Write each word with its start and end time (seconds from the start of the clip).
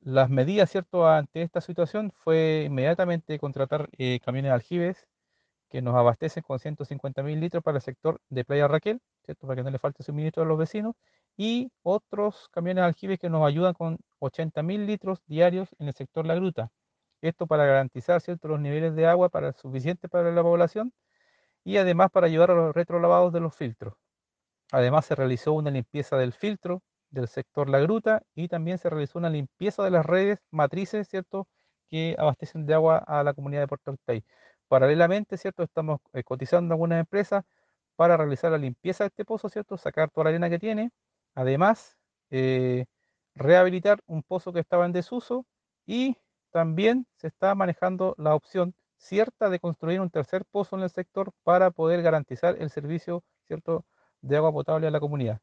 las 0.00 0.30
medidas, 0.30 0.70
¿cierto?, 0.70 1.06
ante 1.08 1.42
esta 1.42 1.60
situación 1.60 2.12
fue 2.12 2.64
inmediatamente 2.66 3.38
contratar 3.38 3.88
eh, 3.98 4.20
camiones 4.24 4.52
aljibes 4.52 5.06
que 5.70 5.82
nos 5.82 5.94
abastecen 5.96 6.42
con 6.44 6.58
150 6.60 7.22
mil 7.22 7.40
litros 7.40 7.62
para 7.64 7.78
el 7.78 7.82
sector 7.82 8.20
de 8.30 8.44
Playa 8.44 8.68
Raquel, 8.68 9.00
¿cierto? 9.24 9.46
Para 9.46 9.56
que 9.58 9.64
no 9.64 9.70
le 9.70 9.78
falte 9.80 10.02
suministro 10.04 10.42
a 10.44 10.46
los 10.46 10.58
vecinos, 10.58 10.94
y 11.36 11.72
otros 11.82 12.48
camiones 12.52 12.84
aljibes 12.84 13.18
que 13.20 13.30
nos 13.30 13.46
ayudan 13.46 13.74
con 13.74 13.98
80 14.20 14.62
mil 14.62 14.86
litros 14.86 15.20
diarios 15.26 15.70
en 15.78 15.88
el 15.88 15.94
sector 15.94 16.26
La 16.26 16.34
Gruta. 16.36 16.70
Esto 17.22 17.46
para 17.46 17.66
garantizar, 17.66 18.20
¿cierto?, 18.22 18.48
los 18.48 18.60
niveles 18.60 18.94
de 18.96 19.06
agua 19.06 19.28
para 19.30 19.52
suficiente 19.54 20.08
para 20.08 20.32
la 20.32 20.42
población 20.42 20.92
y 21.64 21.78
además 21.78 22.10
para 22.12 22.26
ayudar 22.28 22.50
a 22.52 22.54
los 22.54 22.74
retrolavados 22.74 23.32
de 23.32 23.40
los 23.40 23.54
filtros. 23.56 23.94
Además 24.72 25.06
se 25.06 25.14
realizó 25.16 25.52
una 25.54 25.70
limpieza 25.70 26.16
del 26.18 26.32
filtro 26.32 26.82
del 27.10 27.28
sector 27.28 27.68
La 27.70 27.80
Gruta 27.80 28.22
y 28.34 28.48
también 28.48 28.78
se 28.78 28.90
realizó 28.90 29.18
una 29.18 29.30
limpieza 29.30 29.82
de 29.84 29.90
las 29.90 30.06
redes 30.06 30.38
matrices, 30.50 31.08
¿cierto?, 31.08 31.48
que 31.90 32.14
abastecen 32.18 32.66
de 32.66 32.74
agua 32.74 32.98
a 32.98 33.24
la 33.24 33.34
comunidad 33.34 33.62
de 33.62 33.68
Puerto 33.68 33.90
Octay. 33.92 34.24
Paralelamente, 34.68 35.36
¿cierto?, 35.36 35.62
estamos 35.64 36.00
eh, 36.12 36.22
cotizando 36.24 36.74
algunas 36.74 37.00
empresas 37.00 37.44
para 37.96 38.16
realizar 38.16 38.50
la 38.52 38.58
limpieza 38.58 39.04
de 39.04 39.08
este 39.08 39.24
pozo, 39.24 39.48
¿cierto?, 39.48 39.76
sacar 39.76 40.10
toda 40.10 40.24
la 40.24 40.30
arena 40.30 40.50
que 40.50 40.58
tiene. 40.58 40.90
Además, 41.34 41.96
eh, 42.30 42.86
rehabilitar 43.34 44.00
un 44.06 44.22
pozo 44.22 44.52
que 44.52 44.60
estaba 44.60 44.86
en 44.86 44.92
desuso 44.92 45.46
y 45.86 46.16
también 46.52 47.06
se 47.16 47.28
está 47.28 47.54
manejando 47.54 48.14
la 48.18 48.34
opción 48.34 48.74
cierta 48.96 49.48
de 49.50 49.60
construir 49.60 50.00
un 50.00 50.10
tercer 50.10 50.44
pozo 50.50 50.76
en 50.76 50.82
el 50.82 50.90
sector 50.90 51.32
para 51.44 51.70
poder 51.70 52.02
garantizar 52.02 52.56
el 52.60 52.70
servicio, 52.70 53.22
¿cierto?, 53.46 53.84
de 54.22 54.36
agua 54.36 54.52
potable 54.52 54.86
a 54.88 54.90
la 54.90 55.00
comunidad. 55.00 55.38